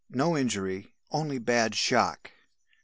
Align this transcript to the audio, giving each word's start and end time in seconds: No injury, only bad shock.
No 0.09 0.35
injury, 0.35 0.95
only 1.11 1.37
bad 1.37 1.75
shock. 1.75 2.31